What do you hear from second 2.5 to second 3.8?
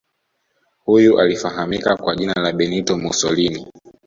Benito Musolini